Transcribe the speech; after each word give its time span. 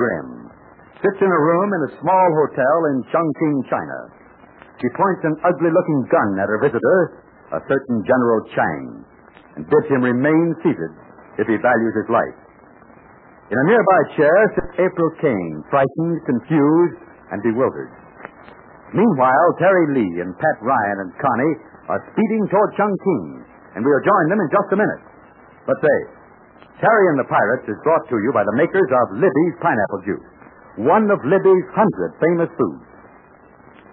Grim, 0.00 0.48
sits 1.04 1.20
in 1.20 1.28
a 1.28 1.44
room 1.44 1.68
in 1.76 1.80
a 1.92 1.94
small 2.00 2.28
hotel 2.40 2.76
in 2.88 3.04
Chongqing, 3.12 3.68
China. 3.68 3.98
She 4.80 4.88
points 4.96 5.20
an 5.28 5.36
ugly 5.44 5.68
looking 5.68 6.08
gun 6.08 6.40
at 6.40 6.48
her 6.48 6.56
visitor, 6.64 7.20
a 7.52 7.60
certain 7.68 8.00
General 8.08 8.40
Chang, 8.56 9.04
and 9.60 9.68
bids 9.68 9.92
him 9.92 10.00
remain 10.00 10.56
seated 10.64 10.92
if 11.36 11.44
he 11.44 11.60
values 11.60 11.94
his 12.00 12.08
life. 12.08 12.38
In 13.52 13.60
a 13.60 13.66
nearby 13.68 14.00
chair 14.16 14.38
sits 14.56 14.88
April 14.88 15.10
Kane, 15.20 15.56
frightened, 15.68 16.24
confused, 16.24 16.96
and 17.36 17.44
bewildered. 17.44 17.92
Meanwhile, 18.96 19.48
Terry 19.60 19.86
Lee 20.00 20.24
and 20.24 20.32
Pat 20.32 20.58
Ryan 20.64 20.98
and 21.04 21.12
Connie 21.20 21.56
are 21.92 22.00
speeding 22.14 22.48
toward 22.48 22.72
Chongqing, 22.72 23.26
and 23.76 23.84
we'll 23.84 24.00
join 24.00 24.26
them 24.32 24.40
in 24.40 24.48
just 24.48 24.72
a 24.72 24.80
minute. 24.80 25.02
But 25.66 25.76
say, 25.82 25.98
Terry 26.80 27.06
and 27.12 27.18
the 27.20 27.28
Pirates 27.28 27.68
is 27.68 27.84
brought 27.84 28.08
to 28.08 28.16
you 28.16 28.32
by 28.32 28.44
the 28.44 28.56
makers 28.56 28.90
of 29.04 29.20
Libby's 29.20 29.56
Pineapple 29.60 30.02
Juice, 30.08 30.28
one 30.80 31.12
of 31.12 31.20
Libby's 31.28 31.68
hundred 31.76 32.16
famous 32.20 32.48
foods. 32.56 32.88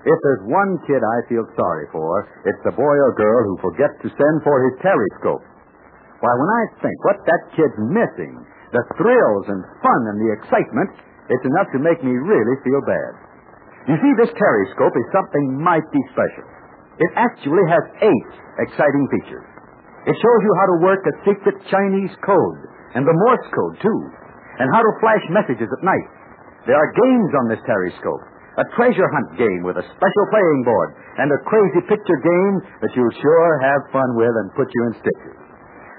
If 0.08 0.18
there's 0.24 0.48
one 0.48 0.80
kid 0.88 1.04
I 1.04 1.18
feel 1.28 1.44
sorry 1.60 1.88
for, 1.92 2.24
it's 2.48 2.64
the 2.64 2.72
boy 2.80 2.96
or 2.96 3.12
girl 3.20 3.44
who 3.44 3.60
forgets 3.60 4.00
to 4.08 4.10
send 4.16 4.36
for 4.48 4.56
his 4.64 4.80
Terryscope. 4.80 5.44
Why, 6.24 6.32
when 6.32 6.52
I 6.52 6.64
think 6.80 6.96
what 7.04 7.20
that 7.28 7.44
kid's 7.60 7.80
missing, 7.92 8.40
the 8.72 8.88
thrills 8.96 9.46
and 9.52 9.68
fun 9.84 10.02
and 10.08 10.18
the 10.24 10.32
excitement, 10.40 10.96
it's 11.28 11.44
enough 11.44 11.68
to 11.76 11.84
make 11.84 12.00
me 12.00 12.16
really 12.16 12.56
feel 12.64 12.82
bad. 12.88 13.14
You 13.92 14.00
see, 14.00 14.14
this 14.16 14.32
Terryscope 14.32 14.96
is 14.96 15.08
something 15.12 15.60
mighty 15.60 16.04
special. 16.16 16.48
It 17.04 17.12
actually 17.20 17.68
has 17.68 17.84
eight 18.08 18.32
exciting 18.64 19.06
features. 19.12 19.57
It 20.08 20.16
shows 20.16 20.42
you 20.42 20.54
how 20.56 20.68
to 20.72 20.78
work 20.88 21.04
a 21.04 21.14
secret 21.28 21.60
Chinese 21.68 22.16
code, 22.24 22.60
and 22.96 23.04
the 23.04 23.12
Morse 23.28 23.48
code, 23.52 23.76
too, 23.84 24.00
and 24.64 24.72
how 24.72 24.80
to 24.80 25.00
flash 25.04 25.26
messages 25.36 25.68
at 25.68 25.84
night. 25.84 26.08
There 26.64 26.80
are 26.80 26.96
games 26.96 27.32
on 27.36 27.52
this 27.52 27.60
Terryscope. 27.68 28.24
A 28.58 28.66
treasure 28.74 29.06
hunt 29.14 29.38
game 29.38 29.62
with 29.68 29.78
a 29.78 29.86
special 29.86 30.26
playing 30.32 30.64
board, 30.64 30.96
and 31.20 31.30
a 31.30 31.44
crazy 31.46 31.84
picture 31.92 32.20
game 32.24 32.56
that 32.82 32.96
you'll 32.96 33.20
sure 33.20 33.52
have 33.62 33.92
fun 33.92 34.16
with 34.16 34.32
and 34.32 34.56
put 34.56 34.72
you 34.72 34.82
in 34.90 34.94
stitches. 34.98 35.38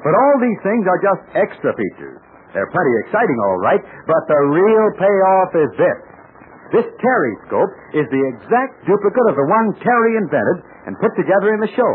But 0.03 0.17
all 0.17 0.37
these 0.41 0.61
things 0.65 0.85
are 0.89 1.01
just 1.05 1.23
extra 1.37 1.71
features. 1.77 2.19
They're 2.57 2.73
plenty 2.73 2.93
exciting, 3.05 3.39
all 3.45 3.61
right, 3.61 3.83
but 4.09 4.23
the 4.25 4.41
real 4.57 4.87
payoff 4.97 5.53
is 5.53 5.71
this. 5.77 5.99
This 6.81 6.89
Terryscope 6.97 7.73
is 7.93 8.09
the 8.09 8.23
exact 8.35 8.89
duplicate 8.89 9.27
of 9.31 9.37
the 9.37 9.49
one 9.53 9.77
Terry 9.85 10.17
invented 10.17 10.65
and 10.89 10.97
put 10.97 11.13
together 11.15 11.53
in 11.53 11.61
the 11.61 11.73
show. 11.77 11.93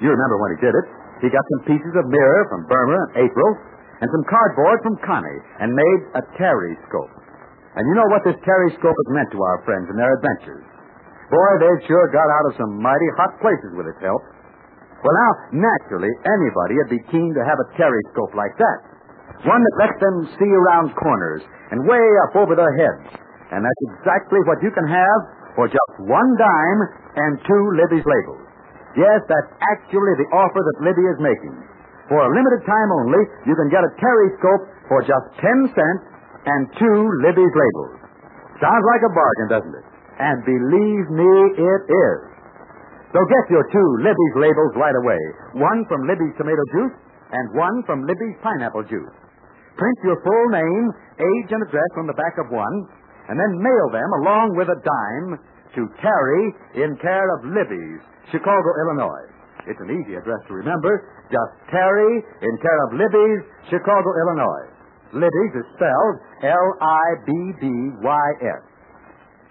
You 0.00 0.10
remember 0.12 0.36
when 0.40 0.50
he 0.56 0.60
did 0.64 0.74
it. 0.76 0.86
He 1.24 1.32
got 1.32 1.44
some 1.56 1.72
pieces 1.72 1.94
of 1.96 2.04
mirror 2.12 2.42
from 2.52 2.68
Burma 2.68 2.98
and 3.08 3.12
April, 3.24 3.50
and 4.04 4.08
some 4.12 4.26
cardboard 4.28 4.78
from 4.84 5.00
Connie, 5.00 5.40
and 5.64 5.72
made 5.72 6.00
a 6.20 6.22
Terryscope. 6.36 7.14
And 7.76 7.84
you 7.88 7.94
know 7.96 8.08
what 8.12 8.24
this 8.24 8.36
Terryscope 8.44 8.96
has 8.96 9.10
meant 9.12 9.32
to 9.32 9.40
our 9.40 9.58
friends 9.64 9.88
and 9.88 9.96
their 9.96 10.12
adventures. 10.16 10.64
Boy, 11.28 11.50
they've 11.60 11.84
sure 11.88 12.08
got 12.12 12.28
out 12.28 12.46
of 12.52 12.58
some 12.60 12.80
mighty 12.80 13.10
hot 13.16 13.36
places 13.40 13.72
with 13.76 13.88
its 13.88 14.00
help. 14.00 14.22
Well, 15.04 15.12
now, 15.12 15.60
naturally, 15.68 16.08
anybody 16.24 16.74
would 16.80 16.92
be 16.92 17.02
keen 17.12 17.32
to 17.36 17.42
have 17.44 17.60
a 17.60 17.68
Terryscope 17.76 18.32
like 18.32 18.56
that. 18.56 18.78
One 19.44 19.60
that 19.60 19.76
lets 19.76 19.98
them 20.00 20.16
see 20.40 20.48
around 20.48 20.96
corners 20.96 21.44
and 21.70 21.84
way 21.84 22.04
up 22.24 22.36
over 22.40 22.56
their 22.56 22.72
heads. 22.80 23.20
And 23.52 23.60
that's 23.60 23.82
exactly 23.92 24.40
what 24.48 24.62
you 24.64 24.72
can 24.72 24.88
have 24.88 25.20
for 25.54 25.68
just 25.68 25.92
one 26.08 26.30
dime 26.40 26.80
and 27.16 27.32
two 27.44 27.64
Libby's 27.76 28.06
labels. 28.06 28.45
Yes, 28.96 29.20
that's 29.28 29.52
actually 29.76 30.14
the 30.16 30.28
offer 30.32 30.60
that 30.60 30.76
Libby 30.80 31.04
is 31.04 31.20
making. 31.20 31.54
For 32.08 32.16
a 32.22 32.30
limited 32.32 32.64
time 32.64 32.90
only, 33.04 33.22
you 33.44 33.54
can 33.54 33.68
get 33.68 33.84
a 33.84 33.92
Terryscope 34.00 34.64
for 34.88 35.04
just 35.04 35.26
10 35.42 35.76
cents 35.76 36.02
and 36.48 36.60
two 36.80 36.98
Libby's 37.26 37.54
labels. 37.54 37.92
Sounds 38.62 38.84
like 38.88 39.02
a 39.04 39.12
bargain, 39.12 39.48
doesn't 39.52 39.74
it? 39.76 39.86
And 40.16 40.36
believe 40.48 41.06
me, 41.12 41.32
it 41.60 41.82
is. 41.92 42.18
So 43.12 43.20
get 43.20 43.44
your 43.52 43.66
two 43.68 43.88
Libby's 44.00 44.36
labels 44.48 44.72
right 44.80 44.96
away. 44.96 45.20
One 45.60 45.84
from 45.92 46.08
Libby's 46.08 46.32
tomato 46.40 46.64
juice 46.72 46.96
and 47.32 47.44
one 47.52 47.84
from 47.84 48.06
Libby's 48.06 48.38
pineapple 48.40 48.86
juice. 48.88 49.12
Print 49.76 49.98
your 50.08 50.16
full 50.24 50.46
name, 50.56 50.84
age, 51.20 51.48
and 51.52 51.60
address 51.68 51.92
on 52.00 52.08
the 52.08 52.16
back 52.16 52.40
of 52.40 52.48
one, 52.48 52.76
and 53.28 53.36
then 53.36 53.60
mail 53.60 53.86
them 53.92 54.10
along 54.24 54.56
with 54.56 54.72
a 54.72 54.78
dime 54.80 55.36
to 55.76 55.86
Terry 56.00 56.44
in 56.82 56.96
care 56.98 57.28
of 57.36 57.44
Libby's, 57.52 58.00
Chicago, 58.32 58.68
Illinois. 58.88 59.28
It's 59.68 59.80
an 59.80 59.92
easy 59.92 60.16
address 60.16 60.40
to 60.48 60.54
remember. 60.56 61.04
Just 61.28 61.52
Terry 61.70 62.22
in 62.22 62.54
care 62.64 62.80
of 62.88 62.96
Libby's, 62.96 63.44
Chicago, 63.68 64.08
Illinois. 64.26 64.66
Libby's 65.12 65.54
is 65.62 65.66
spelled 65.76 66.16
L-I-B-B-Y-S. 66.42 67.72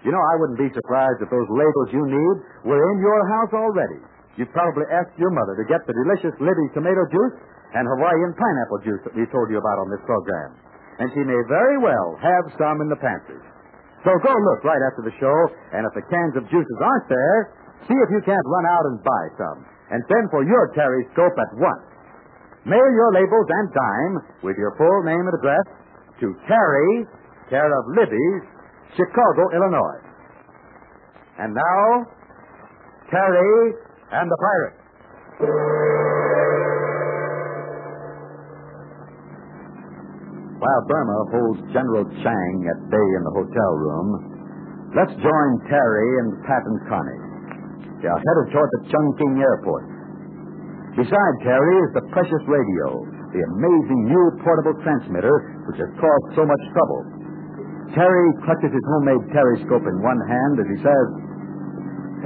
You 0.04 0.12
know, 0.12 0.20
I 0.22 0.34
wouldn't 0.38 0.60
be 0.60 0.70
surprised 0.72 1.18
if 1.22 1.30
those 1.30 1.48
labels 1.50 1.88
you 1.90 2.04
need 2.06 2.36
were 2.68 2.78
in 2.94 3.00
your 3.00 3.20
house 3.38 3.52
already. 3.56 4.00
You've 4.36 4.52
probably 4.52 4.84
asked 4.92 5.16
your 5.18 5.32
mother 5.32 5.56
to 5.56 5.64
get 5.64 5.82
the 5.88 5.96
delicious 5.96 6.36
Libby's 6.38 6.72
tomato 6.76 7.08
juice 7.08 7.40
and 7.74 7.88
Hawaiian 7.88 8.32
pineapple 8.36 8.80
juice 8.84 9.02
that 9.04 9.16
we 9.16 9.26
told 9.32 9.50
you 9.50 9.58
about 9.58 9.78
on 9.80 9.88
this 9.90 10.04
program. 10.04 10.54
And 11.00 11.10
she 11.12 11.24
may 11.24 11.40
very 11.48 11.78
well 11.80 12.16
have 12.20 12.44
some 12.56 12.80
in 12.80 12.88
the 12.88 12.96
pantry. 12.96 13.40
So 14.04 14.10
go 14.22 14.32
look 14.32 14.60
right 14.64 14.82
after 14.90 15.02
the 15.02 15.14
show, 15.18 15.36
and 15.72 15.86
if 15.86 15.92
the 15.96 16.04
cans 16.08 16.34
of 16.36 16.44
juices 16.50 16.78
aren't 16.82 17.08
there, 17.08 17.38
see 17.88 17.96
if 17.96 18.08
you 18.12 18.20
can't 18.22 18.46
run 18.46 18.66
out 18.66 18.84
and 18.90 18.96
buy 19.02 19.24
some. 19.38 19.58
And 19.90 20.02
send 20.10 20.30
for 20.30 20.42
your 20.42 20.74
Terryscope 20.74 21.36
at 21.38 21.52
once. 21.56 21.86
Mail 22.66 22.88
your 22.90 23.10
labels 23.14 23.46
and 23.46 23.66
dime 23.70 24.14
with 24.42 24.58
your 24.58 24.74
full 24.74 25.02
name 25.06 25.22
and 25.22 25.34
address 25.38 25.66
to 26.20 26.34
Terry, 26.50 27.06
care 27.50 27.70
of 27.70 27.84
Libby's, 27.94 28.42
Chicago, 28.98 29.46
Illinois. 29.54 30.02
And 31.38 31.54
now, 31.54 32.06
Terry 33.10 33.74
and 34.10 34.26
the 34.30 34.38
Pirates. 34.42 34.82
While 40.66 40.82
Burma 40.90 41.18
holds 41.30 41.62
General 41.70 42.02
Chang 42.26 42.54
at 42.66 42.90
bay 42.90 43.08
in 43.14 43.22
the 43.22 43.34
hotel 43.38 43.72
room, 43.78 44.08
let's 44.98 45.14
join 45.14 45.50
Terry 45.70 46.10
and 46.26 46.42
Pat 46.42 46.58
and 46.66 46.82
Connie. 46.90 47.22
They 48.02 48.10
are 48.10 48.18
headed 48.18 48.50
toward 48.50 48.70
the 48.74 48.90
Chongqing 48.90 49.38
airport. 49.38 49.86
Beside 50.98 51.34
Terry 51.46 51.76
is 51.86 51.94
the 51.94 52.02
precious 52.10 52.42
radio, 52.50 52.98
the 53.30 53.46
amazing 53.46 54.10
new 54.10 54.26
portable 54.42 54.74
transmitter 54.82 55.62
which 55.70 55.78
has 55.78 55.92
caused 56.02 56.28
so 56.34 56.42
much 56.42 56.62
trouble. 56.74 57.14
Terry 57.94 58.26
clutches 58.42 58.74
his 58.74 58.86
homemade 58.90 59.22
Terryscope 59.30 59.86
in 59.86 60.02
one 60.02 60.18
hand 60.26 60.58
as 60.58 60.66
he 60.66 60.82
says, 60.82 61.06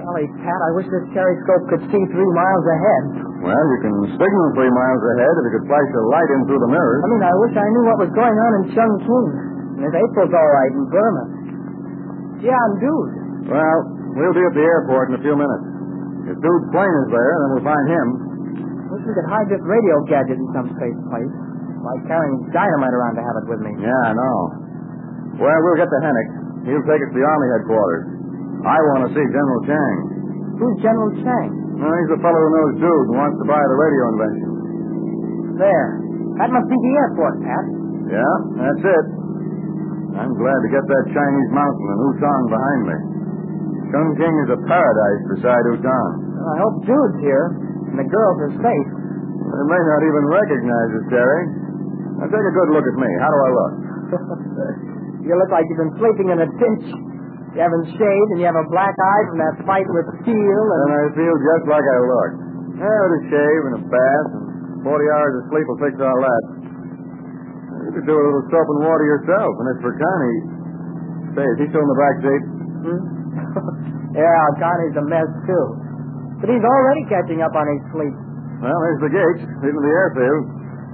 Golly, 0.00 0.24
Pat, 0.40 0.60
I 0.64 0.70
wish 0.80 0.88
this 0.88 1.12
Terryscope 1.12 1.76
could 1.76 1.84
see 1.92 2.04
three 2.08 2.32
miles 2.32 2.66
ahead. 2.72 3.04
Well, 3.40 3.64
you 3.72 3.78
can 3.80 3.94
signal 4.20 4.46
three 4.52 4.68
miles 4.68 5.02
ahead 5.16 5.32
if 5.32 5.42
you 5.48 5.52
could 5.56 5.66
flash 5.72 5.88
a 5.96 6.02
light 6.12 6.30
in 6.36 6.40
through 6.44 6.60
the 6.60 6.70
mirrors. 6.70 7.00
I 7.00 7.08
mean, 7.08 7.24
I 7.24 7.34
wish 7.40 7.54
I 7.56 7.66
knew 7.72 7.84
what 7.88 7.98
was 8.04 8.12
going 8.12 8.36
on 8.36 8.50
in 8.60 8.62
Chongqing. 8.76 9.28
And 9.80 9.82
if 9.88 9.94
April's 9.96 10.34
all 10.36 10.50
right 10.52 10.72
in 10.76 10.84
Burma. 10.92 11.24
Yeah, 12.44 12.52
and 12.56 12.74
Dude. 12.84 13.10
Well, 13.48 13.78
we'll 14.12 14.36
be 14.36 14.44
at 14.44 14.52
the 14.52 14.60
airport 14.64 15.08
in 15.08 15.14
a 15.16 15.22
few 15.24 15.32
minutes. 15.32 15.64
If 16.28 16.36
Dude's 16.36 16.68
plane 16.68 16.94
is 17.00 17.08
there, 17.08 17.32
then 17.40 17.48
we'll 17.56 17.64
find 17.64 17.86
him. 17.88 18.06
Wish 18.92 19.04
we 19.08 19.12
could 19.16 19.28
hide 19.32 19.48
this 19.48 19.64
radio 19.64 19.96
gadget 20.04 20.36
in 20.36 20.46
some 20.52 20.68
safe 20.76 20.98
place. 21.08 21.32
Like 21.80 22.04
carrying 22.12 22.44
dynamite 22.52 22.92
around 22.92 23.16
to 23.16 23.24
have 23.24 23.36
it 23.40 23.46
with 23.48 23.60
me. 23.64 23.72
Yeah, 23.80 24.02
I 24.04 24.12
know. 24.12 24.36
Well, 25.40 25.58
we'll 25.64 25.80
get 25.80 25.88
to 25.88 26.00
Hennick. 26.04 26.28
He'll 26.68 26.84
take 26.84 27.00
us 27.00 27.08
to 27.08 27.16
the 27.16 27.24
Army 27.24 27.48
headquarters. 27.56 28.04
I 28.68 28.76
want 28.92 29.08
to 29.08 29.10
see 29.16 29.24
General 29.32 29.60
Chang. 29.64 29.96
Who's 30.60 30.76
General 30.84 31.10
Chang? 31.24 31.50
Well, 31.80 31.92
he's 31.96 32.10
the 32.12 32.20
fellow 32.20 32.40
who 32.44 32.50
knows 32.52 32.72
Dude 32.76 33.06
and 33.08 33.16
wants 33.16 33.36
to 33.40 33.46
buy 33.48 33.62
the 33.64 33.78
radio 33.80 34.02
invention. 34.12 34.50
There. 35.56 35.88
That 36.40 36.48
must 36.52 36.68
be 36.68 36.76
the 36.76 36.92
airport, 37.00 37.34
Pat. 37.40 37.64
Yeah, 38.12 38.34
that's 38.60 38.84
it. 38.84 39.06
I'm 40.20 40.34
glad 40.36 40.58
to 40.60 40.68
get 40.72 40.84
that 40.84 41.04
Chinese 41.14 41.50
mountain 41.56 41.86
and 41.88 42.00
Utong 42.12 42.42
behind 42.52 42.80
me. 42.84 42.96
Chongqing 43.90 44.34
is 44.44 44.48
a 44.54 44.60
paradise 44.68 45.22
beside 45.36 45.62
Utong. 45.72 46.12
Well, 46.36 46.48
I 46.48 46.56
hope 46.60 46.76
Dude's 46.84 47.18
here 47.24 47.46
and 47.90 47.96
the 47.96 48.06
girls 48.06 48.36
are 48.50 48.54
safe. 48.60 48.88
They 49.50 49.64
may 49.66 49.82
not 49.82 50.00
even 50.04 50.24
recognize 50.30 50.90
us, 51.00 51.06
Terry. 51.10 51.42
Now 52.20 52.26
take 52.28 52.46
a 52.46 52.54
good 52.54 52.70
look 52.70 52.86
at 52.86 52.96
me. 53.00 53.10
How 53.18 53.30
do 53.32 53.38
I 53.40 53.50
look? 53.50 53.74
you 55.26 55.34
look 55.34 55.50
like 55.50 55.64
you've 55.66 55.82
been 55.82 55.96
sleeping 55.98 56.28
in 56.30 56.38
a 56.44 56.48
ditch. 56.60 56.86
You 57.50 57.60
haven't 57.66 57.86
shaved 57.98 58.28
and 58.34 58.38
you 58.38 58.46
have 58.46 58.58
a 58.58 58.68
black 58.70 58.94
eye 58.94 59.24
from 59.26 59.38
that 59.42 59.56
fight 59.66 59.88
with 59.90 60.06
Steele 60.22 60.66
and... 60.70 60.86
And 60.86 60.94
I 60.94 61.06
feel 61.18 61.34
just 61.34 61.64
like 61.66 61.82
I 61.82 61.98
look. 61.98 62.32
Yeah, 62.78 62.98
with 63.04 63.14
a 63.18 63.22
shave 63.26 63.62
and 63.66 63.74
a 63.74 63.82
bath 63.90 64.28
and 64.38 64.46
40 64.86 65.16
hours 65.18 65.32
of 65.34 65.42
sleep 65.50 65.66
will 65.66 65.80
fix 65.82 65.94
all 65.98 66.20
that. 66.22 66.44
You 67.90 67.90
could 67.98 68.06
do 68.06 68.14
a 68.14 68.22
little 68.22 68.46
soap 68.54 68.66
and 68.70 68.80
water 68.86 69.02
yourself, 69.02 69.50
and 69.58 69.66
it's 69.74 69.82
for 69.82 69.92
Connie. 69.98 70.40
Say, 71.34 71.42
is 71.42 71.58
he 71.58 71.66
still 71.74 71.82
in 71.82 71.90
the 71.90 72.00
back 72.00 72.16
seat? 72.22 72.44
Hmm? 72.86 73.02
yeah, 74.22 74.46
Connie's 74.62 74.94
a 74.94 75.04
mess, 75.10 75.30
too. 75.44 75.66
But 76.38 76.54
he's 76.54 76.62
already 76.62 77.02
catching 77.10 77.42
up 77.42 77.52
on 77.52 77.66
his 77.66 77.82
sleep. 77.90 78.14
Well, 78.62 78.78
there's 78.78 79.02
the 79.04 79.12
gate, 79.12 79.40
leading 79.58 79.74
to 79.74 79.84
the 79.84 79.94
airfield. 80.06 80.42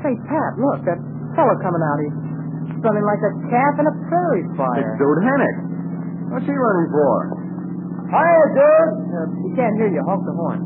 Hey, 0.03 0.15
Pat, 0.25 0.53
look, 0.57 0.81
that 0.89 0.99
fellow 1.37 1.55
coming 1.61 1.85
out. 1.85 1.99
He's 2.01 2.17
running 2.81 3.05
like 3.05 3.23
a 3.23 3.33
calf 3.53 3.75
in 3.77 3.87
a 3.87 3.95
prairie 4.09 4.47
fire. 4.57 4.81
It's 4.81 4.97
Dude 4.97 5.21
Hennick. 5.21 5.76
What's 6.37 6.45
he 6.45 6.53
running 6.53 6.93
for? 6.93 7.17
Hiya, 8.13 8.45
dude. 8.53 8.93
Uh, 9.09 9.25
he 9.41 9.49
can't 9.57 9.73
hear 9.81 9.89
you. 9.89 10.05
Honk 10.05 10.21
the 10.29 10.37
horn. 10.37 10.61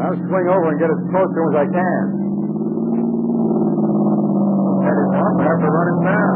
I'll 0.00 0.16
swing 0.24 0.46
over 0.48 0.72
and 0.72 0.80
get 0.80 0.88
as 0.88 0.96
close 1.12 1.28
to 1.28 1.36
him 1.36 1.48
as 1.52 1.56
I 1.60 1.66
can. 1.68 2.02
Head 4.88 4.96
is 4.96 5.10
up. 5.20 5.34
I 5.36 5.44
have 5.52 5.60
to 5.60 5.68
run 5.68 5.86
him 5.92 6.00
down. 6.00 6.32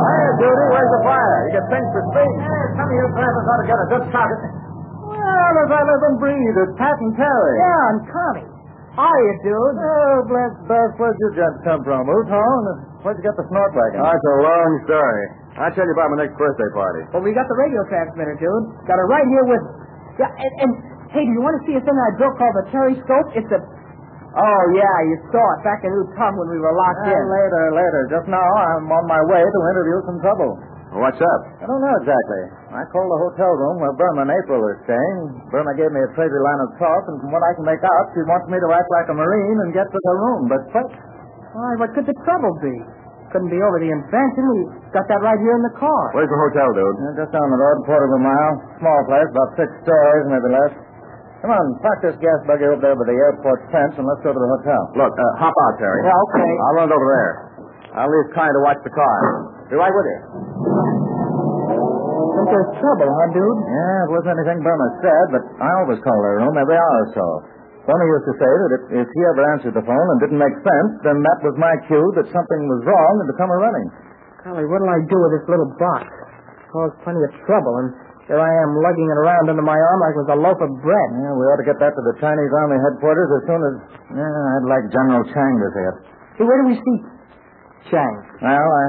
Hiya, 0.00 0.30
Duty. 0.40 0.64
Where's 0.72 0.92
the 0.96 1.02
fire? 1.04 1.36
You 1.44 1.50
get 1.52 1.64
things 1.68 1.88
for 1.92 2.02
speed. 2.08 2.32
some 2.80 2.88
of 2.88 2.96
you 2.96 3.04
fellas 3.12 3.46
ought 3.52 3.60
to 3.60 3.68
get 3.68 3.78
a 3.84 3.88
good 3.92 4.04
shot 4.16 4.28
at 4.32 4.40
Well, 5.12 5.54
as 5.60 5.70
I 5.76 5.80
live 5.92 6.02
and 6.08 6.16
breathe, 6.24 6.56
it's 6.56 6.72
Pat 6.80 6.96
and 7.04 7.12
Terry. 7.20 7.54
Yeah, 7.60 7.84
and 7.92 8.00
Connie. 8.08 8.48
Hiya, 8.96 9.32
dude. 9.44 9.76
Oh, 9.76 10.24
bless 10.24 10.56
Beth. 10.72 10.96
Where'd 10.96 11.20
you 11.20 11.36
gents 11.36 11.60
come 11.68 11.84
from? 11.84 12.08
Who's 12.08 12.32
home? 12.32 12.91
Where'd 13.02 13.18
you 13.18 13.24
get 13.26 13.34
the 13.34 13.46
snort 13.50 13.70
wagon? 13.74 13.98
Oh, 13.98 14.14
it's 14.14 14.28
a 14.30 14.36
long 14.46 14.70
story. 14.86 15.24
I'll 15.58 15.74
tell 15.74 15.82
you 15.84 15.94
about 15.94 16.08
my 16.14 16.22
next 16.22 16.38
birthday 16.38 16.70
party. 16.70 17.02
Well, 17.10 17.22
we 17.26 17.34
got 17.34 17.50
the 17.50 17.58
radio 17.58 17.82
transmitter, 17.90 18.38
dude. 18.38 18.64
Got 18.86 18.96
it 19.02 19.08
right 19.10 19.26
here 19.26 19.44
with. 19.50 19.62
Yeah, 20.22 20.30
and, 20.30 20.52
and 20.62 20.70
hey, 21.10 21.26
do 21.26 21.32
you 21.34 21.42
want 21.42 21.58
to 21.58 21.62
see 21.66 21.74
a 21.74 21.82
thing 21.82 21.92
I 21.98 22.10
built 22.16 22.34
called 22.38 22.56
the 22.62 22.66
Terryscope? 22.70 23.28
It's 23.34 23.50
a. 23.50 23.60
Oh 24.32 24.62
yeah, 24.72 24.96
you 25.12 25.16
saw 25.28 25.44
it 25.58 25.60
back 25.60 25.84
in 25.84 25.92
Utah 25.92 26.32
when 26.32 26.48
we 26.48 26.56
were 26.62 26.72
locked 26.72 27.04
Uh, 27.04 27.12
in. 27.12 27.20
later, 27.28 27.62
later. 27.76 28.00
Just 28.16 28.26
now, 28.32 28.40
I'm 28.40 28.88
on 28.88 29.04
my 29.04 29.20
way 29.28 29.44
to 29.44 29.58
interview 29.76 29.98
some 30.08 30.18
trouble. 30.24 30.56
What's 30.96 31.20
up? 31.20 31.40
I 31.60 31.64
don't 31.68 31.80
know 31.84 31.96
exactly. 32.00 32.42
I 32.72 32.84
called 32.92 33.08
the 33.12 33.20
hotel 33.28 33.48
room 33.60 33.80
where 33.80 33.92
Burma 33.96 34.28
and 34.28 34.32
April 34.32 34.60
are 34.60 34.76
staying. 34.88 35.18
Burma 35.52 35.72
gave 35.76 35.88
me 35.92 36.00
a 36.04 36.10
crazy 36.16 36.36
line 36.36 36.60
of 36.64 36.76
talk, 36.80 37.02
and 37.12 37.16
from 37.20 37.32
what 37.32 37.40
I 37.44 37.52
can 37.56 37.64
make 37.68 37.80
out, 37.80 38.04
she 38.16 38.20
wants 38.28 38.48
me 38.48 38.56
to 38.60 38.68
act 38.72 38.88
like 38.92 39.08
a 39.12 39.16
Marine 39.16 39.58
and 39.68 39.72
get 39.76 39.88
to 39.88 39.98
her 40.00 40.16
room. 40.20 40.48
But 40.52 40.62
what? 40.72 40.88
Why, 41.52 41.70
what 41.80 41.90
could 41.92 42.08
the 42.08 42.16
trouble 42.24 42.52
be? 42.64 42.74
Couldn't 43.32 43.48
be 43.52 43.60
over 43.60 43.80
the 43.80 43.88
invention. 43.88 44.44
We 44.52 44.56
got 44.92 45.08
that 45.08 45.20
right 45.24 45.40
here 45.40 45.56
in 45.56 45.64
the 45.64 45.76
car. 45.80 46.02
Where's 46.12 46.28
the 46.28 46.40
hotel, 46.48 46.68
dude? 46.76 46.84
Uh, 47.00 47.24
just 47.24 47.32
down 47.32 47.48
the 47.48 47.60
road, 47.60 47.76
a 47.80 47.84
quarter 47.88 48.04
of 48.08 48.14
a 48.16 48.22
mile. 48.24 48.52
Small 48.80 49.00
place, 49.08 49.28
about 49.32 49.50
six 49.56 49.68
stories, 49.84 50.24
maybe 50.28 50.48
less. 50.52 50.72
Come 51.40 51.50
on, 51.56 51.64
park 51.80 51.98
this 52.04 52.16
gas 52.22 52.38
buggy 52.46 52.68
over 52.68 52.78
there 52.84 52.94
by 52.94 53.02
the 53.08 53.16
airport 53.18 53.66
fence, 53.72 53.96
and 53.98 54.04
let's 54.06 54.20
go 54.22 54.30
to 54.30 54.38
the 54.38 54.50
hotel. 54.60 54.80
Look, 54.94 55.10
uh, 55.16 55.24
hop 55.42 55.56
out, 55.56 55.74
Terry. 55.80 56.00
Yeah, 56.06 56.24
okay. 56.28 56.50
I'll 56.68 56.76
run 56.78 56.86
it 56.92 56.94
over 56.94 57.08
there. 57.08 57.32
I'll 57.98 58.08
leave 58.12 58.28
Connie 58.36 58.52
to 58.52 58.62
watch 58.62 58.80
the 58.84 58.92
car. 58.94 59.16
Be 59.72 59.76
right 59.80 59.90
with 59.92 60.06
you. 60.06 60.18
Think 62.32 62.46
there's 62.52 62.70
trouble, 62.80 63.08
huh, 63.10 63.28
dude? 63.34 63.58
Yeah, 63.64 64.06
it 64.06 64.10
wasn't 64.12 64.32
anything 64.38 64.60
Burma 64.64 64.88
said, 65.02 65.26
but 65.34 65.42
I 65.60 65.68
always 65.82 65.98
call 66.04 66.16
their 66.20 66.36
room 66.46 66.54
every 66.56 66.76
hour 66.78 66.96
or 67.04 67.10
so. 67.16 67.26
Burma 67.82 68.04
used 68.06 68.28
to 68.30 68.36
say 68.38 68.52
that 68.52 68.70
if, 68.78 68.82
if 69.02 69.08
he 69.10 69.20
ever 69.34 69.42
answered 69.58 69.74
the 69.74 69.82
phone 69.82 70.06
and 70.14 70.18
didn't 70.22 70.38
make 70.38 70.54
sense, 70.62 70.90
then 71.02 71.18
that 71.18 71.38
was 71.42 71.54
my 71.58 71.74
cue 71.90 72.06
that 72.14 72.30
something 72.30 72.60
was 72.70 72.80
wrong 72.86 73.14
and 73.18 73.26
to 73.26 73.36
come 73.38 73.50
a 73.50 73.58
running. 73.58 73.88
Golly, 74.46 74.66
what'll 74.70 74.90
I 74.90 75.02
do 75.06 75.18
with 75.18 75.32
this 75.38 75.46
little 75.50 75.70
box? 75.82 76.06
Caused 76.70 76.94
plenty 77.02 77.20
of 77.26 77.32
trouble, 77.42 77.74
and 77.82 77.88
here 78.30 78.38
I 78.38 78.52
am 78.64 78.70
lugging 78.80 79.06
it 79.10 79.18
around 79.18 79.50
under 79.50 79.66
my 79.66 79.76
arm 79.76 79.98
like 79.98 80.14
it 80.14 80.22
was 80.24 80.32
a 80.34 80.40
loaf 80.40 80.58
of 80.62 80.70
bread. 80.80 81.10
Yeah, 81.20 81.34
we 81.34 81.42
ought 81.50 81.58
to 81.58 81.66
get 81.66 81.78
that 81.82 81.92
to 81.92 82.02
the 82.06 82.16
Chinese 82.22 82.52
Army 82.54 82.78
headquarters 82.80 83.28
as 83.28 83.42
soon 83.50 83.60
as. 83.60 83.74
Yeah, 84.14 84.54
I'd 84.56 84.66
like 84.70 84.84
General 84.94 85.22
Chang 85.34 85.54
to 85.58 85.68
see 85.74 85.84
it. 85.90 85.96
Hey, 86.38 86.44
where 86.46 86.58
do 86.62 86.66
we 86.70 86.78
see 86.78 86.96
Chang? 87.90 88.14
Well, 88.40 88.56
I, 88.72 88.84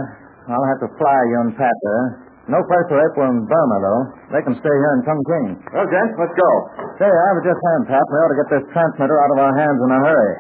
I'll 0.54 0.70
have 0.70 0.82
to 0.86 0.90
fly 0.96 1.20
you 1.34 1.38
and 1.50 1.52
Pat 1.58 1.76
there. 1.82 2.23
No 2.52 2.60
place 2.68 2.88
for 2.92 3.00
April 3.00 3.24
and 3.32 3.48
Burma, 3.48 3.78
though. 3.80 4.04
They 4.36 4.44
can 4.44 4.56
stay 4.60 4.76
here 4.76 4.94
in 5.00 5.02
Chongqing. 5.08 5.48
Well, 5.72 5.88
gents, 5.88 6.16
let's 6.20 6.36
go. 6.36 6.50
Say, 7.00 7.08
I 7.08 7.30
was 7.40 7.44
just 7.48 7.56
saying, 7.56 7.84
Pat, 7.88 8.04
we 8.04 8.16
ought 8.20 8.32
to 8.36 8.40
get 8.44 8.50
this 8.52 8.66
transmitter 8.76 9.16
out 9.16 9.32
of 9.32 9.40
our 9.48 9.54
hands 9.56 9.80
in 9.80 9.90
a 9.96 10.00
hurry. 10.04 10.36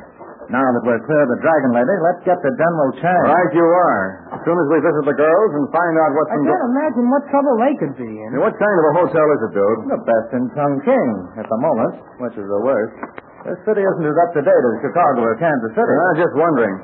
Now 0.51 0.67
that 0.75 0.83
we're 0.83 0.99
clear 1.07 1.23
of 1.23 1.31
the 1.31 1.39
Dragon 1.39 1.71
Lady, 1.71 1.95
let's 2.03 2.19
get 2.27 2.35
to 2.35 2.49
General 2.59 2.91
Chang. 2.99 3.23
Right 3.31 3.53
you 3.55 3.63
are. 3.63 4.35
As 4.35 4.41
soon 4.43 4.59
as 4.59 4.67
we 4.67 4.83
visit 4.83 5.03
the 5.07 5.15
girls 5.15 5.51
and 5.55 5.63
find 5.71 5.95
out 5.95 6.11
what's 6.11 6.35
I 6.35 6.35
in... 6.35 6.43
can't 6.43 6.67
imagine 6.75 7.05
what 7.07 7.23
trouble 7.31 7.55
they 7.63 7.73
could 7.79 7.95
be 7.95 8.11
in. 8.11 8.27
Hey, 8.35 8.41
what 8.43 8.51
kind 8.59 8.75
of 8.75 8.85
a 8.91 8.93
hotel 8.99 9.23
is 9.23 9.39
it, 9.47 9.51
dude? 9.55 9.79
The 9.95 10.03
best 10.03 10.29
in 10.35 10.43
Chongqing 10.51 11.39
at 11.39 11.47
the 11.47 11.59
moment, 11.63 11.93
which 12.19 12.35
is 12.35 12.43
the 12.43 12.59
worst. 12.59 12.91
This 13.47 13.59
city 13.63 13.87
isn't 13.87 14.03
as 14.03 14.17
up 14.19 14.35
to 14.35 14.43
date 14.43 14.63
as 14.67 14.75
Chicago 14.83 15.19
or 15.31 15.35
Kansas 15.39 15.71
City. 15.71 15.93
I 15.95 16.07
was 16.11 16.19
just 16.19 16.35
wondering. 16.35 16.75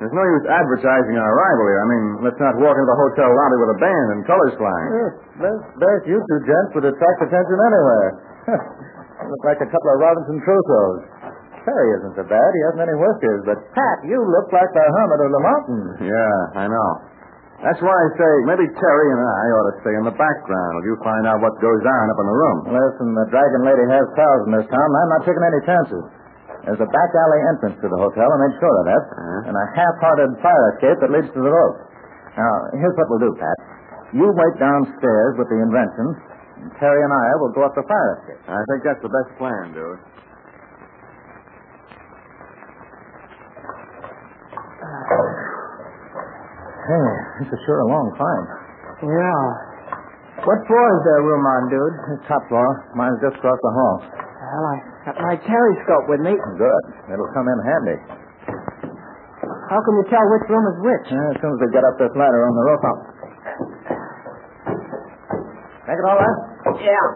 There's 0.00 0.16
no 0.16 0.24
use 0.24 0.44
advertising 0.48 1.12
our 1.20 1.28
arrival 1.28 1.64
here. 1.68 1.80
I 1.84 1.88
mean, 1.92 2.04
let's 2.24 2.40
not 2.40 2.56
walk 2.56 2.72
into 2.72 2.88
the 2.88 2.98
hotel 3.04 3.28
lobby 3.28 3.56
with 3.60 3.70
a 3.76 3.78
band 3.84 4.06
and 4.16 4.20
colors 4.24 4.54
flying. 4.56 4.88
Yes, 4.96 5.12
best, 5.44 5.62
best 5.76 6.02
you 6.08 6.16
two 6.16 6.40
gents 6.48 6.70
would 6.72 6.88
attract 6.88 7.18
attention 7.20 7.56
anywhere. 7.60 8.08
look 9.28 9.44
like 9.44 9.60
a 9.60 9.68
couple 9.68 9.90
of 9.92 9.98
Robinson 10.00 10.40
Crusoes. 10.40 11.00
Terry 11.68 11.88
isn't 12.00 12.16
so 12.16 12.24
bad. 12.24 12.48
He 12.56 12.60
hasn't 12.72 12.80
any 12.88 12.96
whiskers. 12.96 13.44
But, 13.44 13.60
Pat, 13.76 14.08
you 14.08 14.16
look 14.16 14.48
like 14.48 14.72
the 14.72 14.80
hermit 14.80 15.20
of 15.20 15.30
the 15.36 15.42
mountains. 15.44 15.92
Yeah, 16.08 16.40
I 16.56 16.64
know. 16.72 16.90
That's 17.60 17.76
why 17.84 17.92
I 17.92 18.08
say 18.16 18.32
maybe 18.48 18.64
Terry 18.72 19.08
and 19.12 19.20
I 19.20 19.44
ought 19.52 19.68
to 19.68 19.76
stay 19.84 19.92
in 19.92 20.04
the 20.08 20.16
background 20.16 20.70
while 20.80 20.86
you 20.88 20.96
find 21.04 21.28
out 21.28 21.44
what 21.44 21.52
goes 21.60 21.84
on 21.84 22.04
up 22.08 22.16
in 22.16 22.26
the 22.32 22.38
room. 22.40 22.58
Listen, 22.72 23.08
the 23.12 23.28
Dragon 23.28 23.68
Lady 23.68 23.84
has 23.84 24.08
cows 24.16 24.42
in 24.48 24.52
this 24.56 24.64
town, 24.72 24.88
I'm 24.88 25.10
not 25.12 25.22
taking 25.28 25.44
any 25.44 25.60
chances. 25.68 26.02
There's 26.68 26.82
a 26.82 26.90
back 26.92 27.10
alley 27.16 27.40
entrance 27.56 27.78
to 27.80 27.88
the 27.88 27.96
hotel. 27.96 28.28
I 28.28 28.36
made 28.46 28.56
sure 28.60 28.76
of 28.84 28.86
that. 28.92 29.04
Uh-huh. 29.10 29.48
And 29.48 29.54
a 29.56 29.66
half-hearted 29.74 30.30
fire 30.44 30.66
escape 30.76 30.98
that 31.00 31.10
leads 31.10 31.30
to 31.32 31.40
the 31.40 31.52
roof. 31.52 31.74
Now, 32.36 32.52
here's 32.76 32.96
what 33.00 33.08
we'll 33.10 33.24
do, 33.26 33.32
Pat. 33.40 33.58
You 34.12 34.26
wait 34.26 34.54
downstairs 34.58 35.32
with 35.38 35.48
the 35.48 35.58
invention, 35.62 36.06
and 36.62 36.70
Terry 36.82 37.00
and 37.00 37.12
I 37.14 37.28
will 37.38 37.54
go 37.54 37.62
up 37.64 37.74
the 37.78 37.86
fire 37.86 38.12
escape. 38.20 38.42
I 38.50 38.60
think 38.70 38.80
that's 38.84 39.02
the 39.02 39.12
best 39.12 39.30
plan, 39.38 39.72
dude. 39.72 40.00
Hey, 46.90 47.06
this 47.44 47.48
is 47.54 47.60
sure 47.66 47.80
a 47.86 47.88
long 47.88 48.10
climb. 48.18 48.46
Yeah. 49.06 49.42
What 50.42 50.58
floor 50.66 50.86
is 50.96 51.02
that 51.06 51.20
room 51.22 51.44
on, 51.46 51.62
dude? 51.70 51.96
It's 52.16 52.24
top 52.26 52.42
floor. 52.48 52.66
Mine's 52.96 53.20
just 53.22 53.36
across 53.38 53.60
the 53.62 53.72
hall. 53.76 53.96
Well, 54.10 54.64
I 54.74 54.76
got 55.10 55.18
my 55.26 55.34
Terryscope 55.42 56.06
with 56.06 56.22
me. 56.22 56.38
Oh, 56.38 56.54
good. 56.54 56.82
It'll 57.10 57.32
come 57.34 57.50
in 57.50 57.58
handy. 57.66 57.98
How 59.66 59.78
can 59.82 59.94
you 59.98 60.06
tell 60.10 60.22
which 60.34 60.46
room 60.50 60.64
is 60.70 60.78
which? 60.82 61.06
Yeah, 61.10 61.34
as 61.34 61.36
soon 61.42 61.50
as 61.54 61.58
we 61.62 61.68
get 61.74 61.82
up 61.86 61.98
this 61.98 62.14
ladder 62.14 62.42
on 62.46 62.54
the 62.54 62.64
roof, 62.66 62.82
I'll... 62.86 63.00
Make 65.86 65.98
it 65.98 66.06
all 66.06 66.18
right? 66.18 66.38
Yeah. 66.78 67.06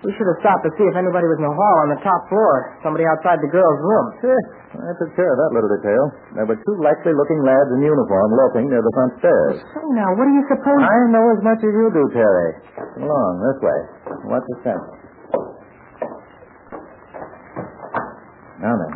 We 0.00 0.10
should 0.16 0.24
have 0.32 0.40
stopped 0.40 0.64
to 0.64 0.72
see 0.80 0.86
if 0.86 0.96
anybody 0.96 1.28
was 1.28 1.36
in 1.36 1.44
the 1.44 1.52
hall 1.52 1.76
on 1.84 1.92
the 1.92 2.00
top 2.00 2.24
floor. 2.32 2.78
Somebody 2.80 3.04
outside 3.04 3.36
the 3.44 3.52
girls' 3.52 3.80
room. 3.84 4.06
Sure. 4.22 4.42
I 4.80 4.94
took 4.96 5.12
care 5.18 5.28
of 5.28 5.38
that 5.38 5.50
little 5.52 5.70
detail. 5.76 6.04
There 6.38 6.46
were 6.46 6.56
two 6.56 6.76
likely 6.80 7.12
looking 7.12 7.42
lads 7.42 7.68
in 7.74 7.82
uniform 7.84 8.28
lurking 8.32 8.70
near 8.70 8.80
the 8.80 8.94
front 8.96 9.12
stairs. 9.20 9.60
Say 9.60 9.86
now, 9.92 10.14
what 10.16 10.24
do 10.24 10.32
you 10.32 10.46
suppose? 10.48 10.80
I 10.80 10.98
know 11.10 11.26
as 11.36 11.42
much 11.42 11.60
as 11.60 11.72
you 11.74 11.86
do, 11.92 12.04
Terry. 12.16 12.50
Come 12.78 13.04
along, 13.10 13.32
this 13.44 13.58
way. 13.60 13.78
Watch 14.30 14.46
the 14.46 14.56
step. 14.64 14.80
Now 18.60 18.74
then, 18.76 18.92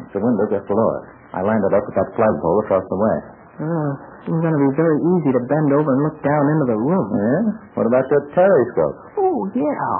it's 0.00 0.12
the 0.16 0.22
window 0.24 0.44
just 0.48 0.64
below 0.64 0.88
us. 1.00 1.04
I 1.36 1.44
lined 1.44 1.62
it 1.62 1.72
up 1.76 1.84
with 1.84 1.94
that 1.94 2.08
flagpole 2.16 2.58
across 2.64 2.84
the 2.88 2.98
way. 2.98 3.16
Oh, 3.60 3.90
it's 4.24 4.40
going 4.40 4.56
to 4.56 4.62
be 4.66 4.72
very 4.72 4.98
easy 4.98 5.30
to 5.36 5.42
bend 5.44 5.68
over 5.76 5.88
and 5.92 6.00
look 6.08 6.18
down 6.24 6.44
into 6.56 6.66
the 6.72 6.78
room. 6.80 7.06
Yeah? 7.12 7.40
What 7.76 7.84
about 7.86 8.08
your 8.08 8.24
telescope? 8.32 8.96
Oh, 9.20 9.38
yeah. 9.52 9.92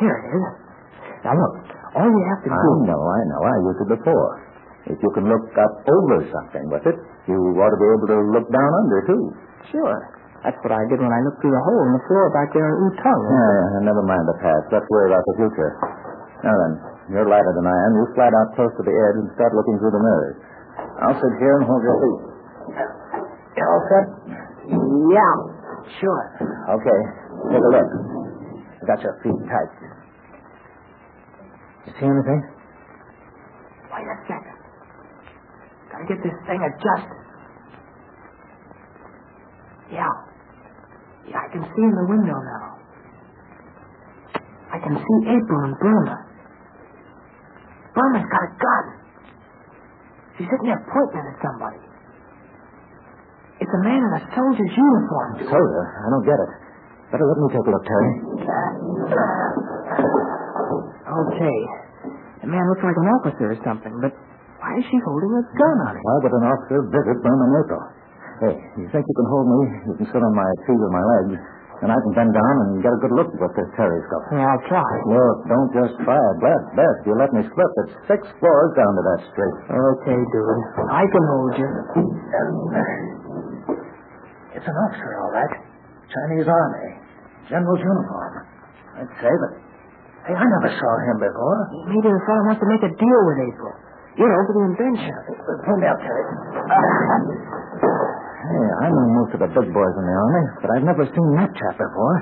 Here 0.00 0.16
it 0.16 0.30
is. 0.34 0.46
Now, 1.22 1.36
look, 1.36 1.54
all 1.94 2.08
you 2.08 2.22
have 2.32 2.40
to 2.42 2.48
do. 2.48 2.56
I 2.56 2.64
do... 2.64 2.88
know, 2.88 3.00
I 3.04 3.20
know. 3.28 3.40
I 3.44 3.56
used 3.68 3.80
it 3.84 3.90
before. 3.92 4.30
If 4.88 4.96
you 5.04 5.10
can 5.12 5.28
look 5.28 5.52
up 5.60 5.74
over 5.84 6.16
something 6.32 6.64
with 6.72 6.84
it, 6.88 6.96
you 7.28 7.36
ought 7.60 7.70
to 7.70 7.80
be 7.80 7.88
able 7.92 8.08
to 8.08 8.20
look 8.32 8.48
down 8.48 8.70
under, 8.72 8.98
too. 9.04 9.22
Sure. 9.68 9.98
That's 10.42 10.56
what 10.64 10.72
I 10.72 10.80
did 10.88 11.02
when 11.02 11.12
I 11.12 11.20
looked 11.28 11.42
through 11.44 11.52
the 11.52 11.64
hole 11.66 11.82
in 11.86 11.92
the 11.98 12.04
floor 12.08 12.30
back 12.32 12.54
there 12.56 12.62
in 12.72 12.88
Utah. 12.88 13.10
Yeah, 13.20 13.52
yeah, 13.76 13.90
never 13.90 14.00
mind 14.06 14.24
the 14.24 14.38
past. 14.40 14.70
Let's 14.72 14.86
worry 14.88 15.12
about 15.12 15.26
the 15.28 15.34
future. 15.44 15.70
Now 16.46 16.54
then, 16.56 16.72
you're 17.08 17.28
lighter 17.28 17.52
than 17.56 17.66
I 17.66 17.76
am. 17.88 17.90
You 17.96 18.04
slide 18.14 18.34
out 18.36 18.52
close 18.56 18.72
to 18.76 18.84
the 18.84 18.92
edge 18.92 19.16
and 19.22 19.28
start 19.34 19.52
looking 19.56 19.76
through 19.80 19.94
the 19.96 20.02
mirrors. 20.04 20.36
I'll 21.02 21.16
sit 21.18 21.32
here 21.40 21.54
and 21.58 21.64
hold 21.64 21.82
your 21.82 21.96
feet. 22.04 22.20
You 23.56 23.64
all 23.64 23.82
set? 23.88 24.06
Yeah, 24.68 25.34
sure. 25.98 26.24
Okay. 26.78 27.00
Take 27.48 27.64
a 27.64 27.70
look. 27.72 27.88
You 28.78 28.84
got 28.86 29.00
your 29.02 29.16
feet 29.24 29.40
tight. 29.48 29.72
You 31.88 31.92
see 31.96 32.06
anything? 32.06 32.40
Wait 33.88 34.04
a 34.04 34.16
second. 34.28 34.56
Gotta 35.90 36.04
get 36.06 36.20
this 36.22 36.36
thing 36.46 36.60
adjusted. 36.60 37.18
Yeah. 39.90 40.12
Yeah, 41.26 41.40
I 41.40 41.48
can 41.52 41.64
see 41.64 41.82
in 41.82 41.94
the 41.96 42.06
window 42.08 42.36
now. 42.36 42.66
I 44.68 44.78
can 44.84 44.94
see 44.94 45.18
April 45.32 45.60
and 45.64 45.74
Burma. 45.80 46.27
Oh, 47.98 48.06
Burma's 48.06 48.30
got 48.30 48.42
a 48.46 48.50
gun. 48.62 48.84
She's 50.38 50.46
sitting 50.46 50.70
there 50.70 50.78
pointing 50.86 51.26
at 51.26 51.36
somebody. 51.42 51.82
It's 53.58 53.74
a 53.74 53.82
man 53.82 53.98
in 53.98 54.12
a 54.14 54.22
soldier's 54.38 54.70
uniform. 54.70 55.30
Soldier? 55.50 55.84
I 55.98 56.06
don't 56.14 56.22
get 56.22 56.38
it. 56.38 56.50
Better 57.10 57.26
let 57.26 57.38
me 57.42 57.48
take 57.50 57.66
a 57.66 57.72
look, 57.74 57.82
Terry. 57.82 58.12
Okay. 61.10 61.58
The 62.46 62.48
man 62.54 62.62
looks 62.70 62.84
like 62.86 62.94
an 62.94 63.08
officer 63.18 63.50
or 63.50 63.58
something, 63.66 63.94
but 63.98 64.14
why 64.62 64.78
is 64.78 64.84
she 64.86 64.98
holding 65.02 65.34
a 65.34 65.42
gun 65.58 65.76
on 65.90 65.92
him? 65.98 66.02
Why 66.06 66.16
would 66.22 66.34
an 66.38 66.46
officer 66.46 66.78
visit 66.86 67.16
Burma 67.18 67.46
April? 67.66 67.82
Hey, 68.38 68.54
you 68.78 68.86
think 68.94 69.02
you 69.02 69.16
can 69.18 69.26
hold 69.26 69.46
me? 69.50 69.60
You 69.90 69.94
can 69.98 70.06
sit 70.06 70.22
on 70.22 70.34
my 70.38 70.46
feet 70.62 70.78
with 70.78 70.94
my 70.94 71.02
legs, 71.02 71.42
and 71.78 71.94
I 71.94 71.98
can 72.02 72.12
bend 72.14 72.34
down 72.34 72.54
and 72.66 72.82
get 72.82 72.90
a 72.90 73.00
good 73.00 73.14
look 73.14 73.30
at 73.30 73.38
what 73.38 73.54
this 73.54 73.70
Terry's 73.78 74.02
periscope. 74.10 74.24
Yeah, 74.34 74.50
I'll 74.50 74.64
try. 74.66 74.90
Look, 75.06 75.36
don't 75.46 75.70
just 75.70 75.94
try 76.02 76.18
it. 76.18 76.36
Best, 76.42 76.66
best. 76.74 76.98
You 77.06 77.14
let 77.14 77.30
me 77.30 77.46
slip. 77.46 77.70
It's 77.86 77.94
six 78.10 78.20
floors 78.42 78.70
down 78.74 78.92
to 78.98 79.02
that 79.14 79.20
street. 79.30 79.56
Okay, 79.70 80.18
dude. 80.18 80.62
I 80.90 81.04
can 81.06 81.24
hold 81.30 81.52
you. 81.54 81.70
It's 84.58 84.66
an 84.66 84.74
officer, 84.74 85.10
all 85.22 85.30
right. 85.30 85.54
Chinese 86.10 86.48
Army. 86.50 86.88
General's 87.46 87.78
uniform. 87.78 88.32
I'd 88.98 89.12
say, 89.22 89.30
but 89.30 89.52
hey, 90.26 90.34
I 90.34 90.44
never 90.44 90.70
saw 90.74 90.92
him 91.06 91.16
before. 91.22 91.60
Maybe 91.94 92.10
the 92.10 92.22
fellow 92.26 92.42
wants 92.50 92.58
to 92.58 92.68
make 92.68 92.82
a 92.82 92.90
deal 92.90 93.20
with 93.22 93.38
April. 93.54 93.72
You 94.18 94.26
know, 94.26 94.40
for 94.50 94.54
the 94.58 94.64
invention. 94.74 95.14
Pull 95.62 95.78
me 95.78 95.86
up, 95.86 96.00
Terry. 96.02 96.26
Ah. 96.74 97.57
Hey, 98.48 98.64
I 98.80 98.86
know 98.88 99.04
most 99.20 99.32
of 99.36 99.40
the 99.44 99.50
big 99.52 99.68
boys 99.76 99.94
in 100.00 100.04
the 100.08 100.16
Army, 100.16 100.44
but 100.64 100.68
I've 100.72 100.86
never 100.88 101.04
seen 101.04 101.28
that 101.36 101.52
chap 101.52 101.76
before. 101.76 102.16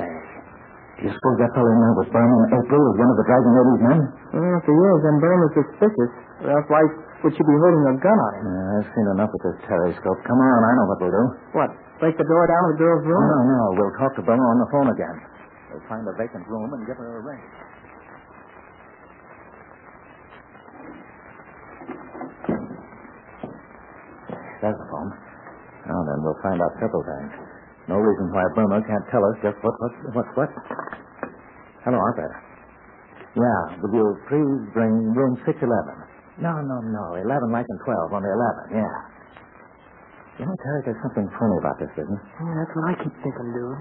Say, 0.00 0.08
do 0.08 1.00
you 1.04 1.12
suppose 1.12 1.36
that 1.44 1.52
fellow 1.52 1.68
in 1.68 1.78
there 1.84 1.94
with 2.00 2.08
Burma 2.08 2.34
in 2.40 2.50
April 2.56 2.80
is 2.88 2.96
one 2.96 3.10
of 3.12 3.16
the 3.20 3.26
Dragon 3.28 3.50
Lady's 3.52 3.82
men? 3.84 4.00
Well, 4.32 4.56
if 4.56 4.64
he 4.64 4.72
is, 4.72 4.98
then 5.04 5.16
Burma's 5.20 5.52
suspicious. 5.60 6.12
Else 6.48 6.66
why 6.72 6.82
would 7.20 7.32
she 7.36 7.42
be 7.44 7.56
holding 7.60 7.84
a 7.84 7.94
gun 8.00 8.16
on 8.16 8.32
him? 8.40 8.44
Yeah, 8.48 8.76
I've 8.80 8.88
seen 8.96 9.06
enough 9.12 9.32
of 9.34 9.40
this 9.44 9.58
periscope. 9.68 10.20
Come 10.24 10.40
on, 10.40 10.60
I 10.64 10.70
know 10.72 10.86
what 10.88 10.98
we'll 11.04 11.12
do. 11.12 11.24
What, 11.52 11.70
break 12.00 12.16
the 12.16 12.24
door 12.24 12.44
down 12.48 12.62
to 12.64 12.68
the 12.72 12.78
girl's 12.80 13.04
room? 13.04 13.20
No, 13.28 13.38
no, 13.44 13.60
we'll 13.76 13.96
talk 14.00 14.16
to 14.16 14.22
Burma 14.24 14.40
on 14.40 14.58
the 14.62 14.68
phone 14.72 14.88
again. 14.88 15.16
We'll 15.68 15.84
find 15.90 16.06
a 16.08 16.14
vacant 16.16 16.48
room 16.48 16.72
and 16.72 16.80
give 16.88 16.96
her 16.96 17.20
a 17.20 17.22
ring. 24.64 24.72
There's 24.72 24.88
phone. 24.90 25.10
Now 25.86 26.00
then, 26.08 26.18
we'll 26.24 26.40
find 26.40 26.56
out 26.64 26.72
several 26.80 27.04
things. 27.04 27.32
No 27.92 28.00
reason 28.00 28.32
why 28.32 28.48
Burma 28.56 28.80
can't 28.88 29.04
tell 29.12 29.20
us 29.28 29.36
just 29.44 29.60
what, 29.60 29.76
what, 29.76 29.92
what, 30.16 30.28
what. 30.40 30.50
Hello, 31.84 32.00
operator. 32.00 32.40
Yeah, 33.36 33.60
will 33.84 33.92
you 33.92 34.06
please 34.30 34.60
bring 34.72 35.12
room 35.12 35.36
611? 35.44 35.68
No, 36.40 36.54
no, 36.64 36.80
no. 36.80 37.04
11 37.20 37.52
like 37.52 37.66
in 37.68 37.78
12 37.84 38.14
only 38.16 38.30
11, 38.32 38.80
yeah. 38.80 38.94
You 40.40 40.44
know, 40.48 40.56
Terry, 40.64 40.80
there's 40.88 41.02
something 41.04 41.28
funny 41.38 41.56
about 41.62 41.78
this 41.78 41.92
business. 41.94 42.22
Yeah, 42.42 42.54
that's 42.58 42.72
what 42.74 42.84
I 42.90 42.94
keep 43.04 43.14
thinking, 43.22 43.48
dude. 43.54 43.78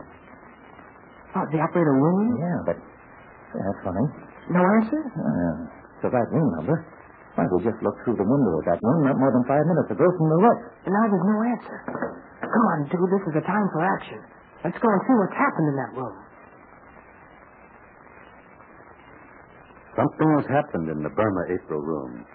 Oh, 1.34 1.46
the 1.50 1.60
operator 1.64 1.96
room? 1.98 2.38
Yeah, 2.38 2.60
but 2.68 2.78
yeah, 2.78 3.64
that's 3.66 3.82
funny. 3.86 4.06
No 4.54 4.62
answer? 4.62 5.02
Uh, 5.02 5.54
it's 5.66 6.02
the 6.06 6.12
right 6.14 6.30
room 6.30 6.50
number. 6.62 6.78
Why, 7.34 7.50
we 7.50 7.66
just 7.66 7.82
looked 7.82 8.06
through 8.06 8.22
the 8.22 8.30
window 8.30 8.62
of 8.62 8.66
that 8.70 8.78
room 8.78 9.10
not 9.10 9.18
more 9.18 9.34
than 9.34 9.42
five 9.50 9.66
minutes 9.66 9.90
ago 9.90 10.06
from 10.06 10.28
the 10.30 10.38
roof. 10.38 10.60
And 10.86 10.94
now 10.94 11.06
there's 11.10 11.28
no 11.28 11.38
answer. 11.42 11.78
Come 12.46 12.66
on, 12.78 12.78
dude. 12.94 13.10
This 13.10 13.26
is 13.26 13.34
the 13.42 13.46
time 13.50 13.68
for 13.74 13.82
action. 13.82 14.22
Let's 14.62 14.78
go 14.78 14.86
and 14.86 15.02
see 15.10 15.16
what's 15.18 15.34
happened 15.34 15.68
in 15.74 15.76
that 15.82 15.92
room. 15.98 16.16
Something 19.98 20.30
has 20.42 20.48
happened 20.50 20.88
in 20.94 21.00
the 21.02 21.14
Burma 21.14 21.44
April 21.54 21.82
room. 21.82 22.26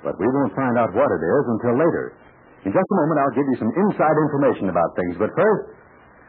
But 0.00 0.16
we 0.16 0.28
won't 0.28 0.52
find 0.56 0.76
out 0.80 0.92
what 0.96 1.08
it 1.12 1.22
is 1.22 1.44
until 1.60 1.76
later. 1.76 2.16
In 2.64 2.72
just 2.72 2.88
a 2.88 2.96
moment, 3.04 3.16
I'll 3.20 3.36
give 3.36 3.48
you 3.48 3.58
some 3.60 3.72
inside 3.84 4.16
information 4.28 4.72
about 4.72 4.90
things. 4.96 5.14
But 5.20 5.30
first, 5.36 5.64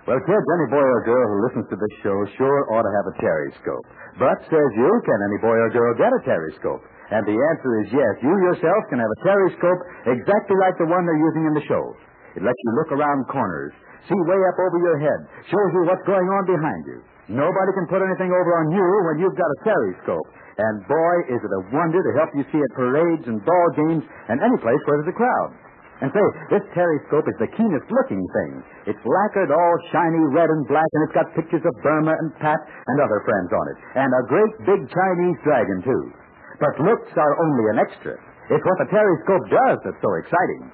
well, 0.04 0.20
kids, 0.28 0.46
any 0.60 0.68
boy 0.68 0.84
or 0.84 1.02
girl 1.08 1.26
who 1.32 1.38
listens 1.48 1.66
to 1.72 1.78
this 1.80 1.96
show 2.04 2.18
sure 2.36 2.60
ought 2.76 2.84
to 2.84 2.94
have 3.00 3.08
a 3.08 3.16
Terryscope. 3.24 3.86
But, 4.20 4.38
says 4.52 4.70
you, 4.76 4.92
can 5.08 5.20
any 5.32 5.40
boy 5.40 5.56
or 5.56 5.70
girl 5.72 5.96
get 5.96 6.12
a 6.12 6.22
Terryscope? 6.28 6.84
And 7.14 7.22
the 7.30 7.38
answer 7.38 7.72
is 7.86 7.94
yes. 7.94 8.14
You 8.26 8.34
yourself 8.50 8.82
can 8.90 8.98
have 8.98 9.14
a 9.14 9.20
Terryscope 9.22 9.82
exactly 10.10 10.58
like 10.58 10.74
the 10.82 10.90
one 10.90 11.06
they're 11.06 11.26
using 11.30 11.46
in 11.46 11.54
the 11.54 11.66
show. 11.70 11.94
It 12.34 12.42
lets 12.42 12.58
you 12.66 12.72
look 12.74 12.90
around 12.90 13.30
corners, 13.30 13.70
see 14.10 14.18
way 14.26 14.42
up 14.50 14.58
over 14.58 14.78
your 14.82 14.98
head, 14.98 15.20
shows 15.46 15.70
you 15.78 15.86
what's 15.86 16.02
going 16.10 16.26
on 16.26 16.44
behind 16.50 16.82
you. 16.90 17.00
Nobody 17.38 17.72
can 17.78 17.86
put 17.86 18.02
anything 18.02 18.34
over 18.34 18.52
on 18.66 18.74
you 18.74 18.88
when 19.06 19.22
you've 19.22 19.38
got 19.38 19.46
a 19.46 19.60
Terryscope. 19.62 20.26
And 20.58 20.86
boy, 20.90 21.16
is 21.30 21.42
it 21.42 21.54
a 21.54 21.62
wonder 21.70 22.02
to 22.02 22.12
help 22.18 22.34
you 22.34 22.46
see 22.50 22.62
at 22.62 22.72
parades 22.74 23.26
and 23.30 23.46
ball 23.46 23.68
games 23.78 24.04
and 24.34 24.42
any 24.42 24.58
place 24.58 24.82
where 24.90 24.98
there's 25.02 25.14
a 25.14 25.18
crowd. 25.18 25.54
And 26.02 26.10
say, 26.10 26.26
this 26.50 26.66
Terryscope 26.74 27.30
is 27.30 27.38
the 27.38 27.48
keenest 27.54 27.88
looking 27.94 28.26
thing. 28.26 28.52
It's 28.90 29.04
lacquered 29.06 29.54
all 29.54 29.76
shiny 29.94 30.20
red 30.34 30.50
and 30.50 30.66
black, 30.66 30.90
and 30.98 31.02
it's 31.06 31.16
got 31.16 31.30
pictures 31.38 31.64
of 31.64 31.74
Burma 31.86 32.12
and 32.12 32.34
Pat 32.42 32.60
and 32.60 32.98
other 33.00 33.22
friends 33.22 33.54
on 33.54 33.66
it. 33.70 33.78
And 34.02 34.10
a 34.10 34.24
great 34.28 34.54
big 34.66 34.82
Chinese 34.90 35.40
dragon, 35.46 35.80
too. 35.86 36.23
But 36.60 36.74
looks 36.84 37.12
are 37.18 37.34
only 37.42 37.66
an 37.74 37.78
extra. 37.82 38.14
It's 38.52 38.66
what 38.66 38.78
the 38.84 38.90
Terryscope 38.92 39.48
does 39.50 39.78
that's 39.88 40.02
so 40.04 40.12
exciting. 40.20 40.70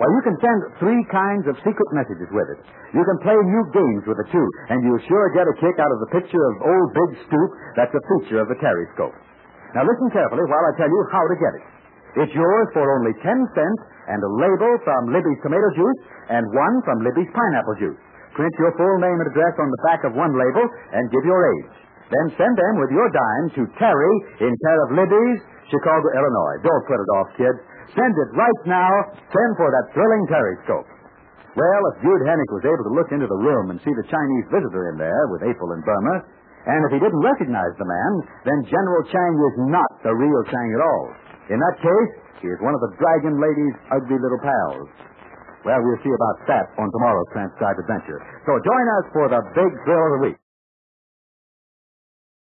Why, 0.00 0.08
you 0.08 0.22
can 0.26 0.36
send 0.42 0.58
three 0.82 1.02
kinds 1.12 1.46
of 1.46 1.54
secret 1.62 1.90
messages 1.94 2.26
with 2.34 2.48
it. 2.50 2.60
You 2.90 3.04
can 3.06 3.18
play 3.22 3.36
new 3.38 3.64
games 3.70 4.02
with 4.08 4.18
it, 4.18 4.28
too, 4.34 4.46
and 4.72 4.82
you'll 4.82 5.04
sure 5.06 5.30
get 5.36 5.46
a 5.46 5.54
kick 5.62 5.78
out 5.78 5.92
of 5.92 6.00
the 6.02 6.10
picture 6.10 6.42
of 6.42 6.54
old 6.66 6.88
Big 6.90 7.10
Stoop 7.28 7.50
that's 7.78 7.94
a 7.94 8.02
feature 8.10 8.42
of 8.42 8.48
the 8.50 8.58
Terryscope. 8.58 9.14
Now, 9.76 9.86
listen 9.86 10.10
carefully 10.10 10.44
while 10.48 10.64
I 10.66 10.72
tell 10.76 10.90
you 10.90 11.00
how 11.12 11.24
to 11.24 11.36
get 11.38 11.52
it. 11.54 11.64
It's 12.26 12.34
yours 12.36 12.68
for 12.76 12.84
only 12.84 13.16
10 13.24 13.56
cents 13.56 13.82
and 14.08 14.20
a 14.20 14.30
label 14.36 14.72
from 14.84 15.14
Libby's 15.14 15.40
tomato 15.40 15.70
juice 15.72 16.00
and 16.28 16.44
one 16.52 16.76
from 16.84 17.00
Libby's 17.00 17.30
pineapple 17.32 17.76
juice. 17.80 18.00
Print 18.36 18.52
your 18.58 18.72
full 18.76 18.96
name 19.00 19.16
and 19.16 19.28
address 19.32 19.56
on 19.60 19.68
the 19.68 19.82
back 19.86 20.04
of 20.04 20.12
one 20.12 20.32
label 20.36 20.64
and 20.92 21.08
give 21.08 21.24
your 21.24 21.40
age. 21.56 21.81
Then 22.12 22.26
send 22.36 22.54
them 22.60 22.74
with 22.76 22.92
your 22.92 23.08
dime 23.08 23.46
to 23.56 23.62
Terry 23.80 24.14
in 24.44 24.52
care 24.52 24.80
of 24.84 24.88
Libby's, 25.00 25.40
Chicago, 25.72 26.06
Illinois. 26.12 26.56
Don't 26.60 26.84
put 26.84 27.00
it 27.00 27.10
off, 27.16 27.28
kids. 27.40 27.58
Send 27.96 28.12
it 28.12 28.30
right 28.36 28.62
now. 28.68 28.92
Send 29.32 29.50
for 29.56 29.72
that 29.72 29.96
thrilling 29.96 30.24
Terryscope. 30.28 30.88
Well, 31.56 31.82
if 31.92 32.04
Dude 32.04 32.24
Hennick 32.24 32.52
was 32.52 32.64
able 32.64 32.84
to 32.88 32.96
look 32.96 33.12
into 33.12 33.28
the 33.28 33.40
room 33.40 33.72
and 33.72 33.80
see 33.80 33.92
the 33.92 34.08
Chinese 34.08 34.46
visitor 34.48 34.92
in 34.92 34.96
there 34.96 35.28
with 35.32 35.44
April 35.44 35.72
and 35.72 35.84
Burma, 35.84 36.24
and 36.64 36.80
if 36.88 36.96
he 36.96 37.00
didn't 37.00 37.20
recognize 37.20 37.74
the 37.76 37.88
man, 37.88 38.12
then 38.44 38.58
General 38.68 39.02
Chang 39.08 39.34
is 39.36 39.56
not 39.68 39.90
the 40.04 40.14
real 40.16 40.42
Chang 40.48 40.68
at 40.72 40.80
all. 40.84 41.04
In 41.52 41.58
that 41.60 41.76
case, 41.80 42.12
he 42.40 42.48
is 42.48 42.60
one 42.64 42.72
of 42.72 42.80
the 42.80 42.92
Dragon 42.96 43.36
Lady's 43.40 43.76
ugly 43.92 44.16
little 44.16 44.40
pals. 44.40 44.88
Well, 45.64 45.80
we'll 45.84 46.00
see 46.02 46.10
about 46.10 46.36
that 46.48 46.66
on 46.76 46.88
tomorrow's 46.90 47.30
transcribed 47.32 47.78
adventure. 47.84 48.18
So 48.46 48.56
join 48.64 48.84
us 48.98 49.04
for 49.12 49.26
the 49.28 49.40
big 49.54 49.72
thrill 49.84 50.02
of 50.08 50.12
the 50.18 50.22
week. 50.30 50.41